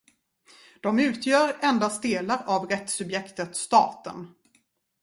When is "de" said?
0.81-0.99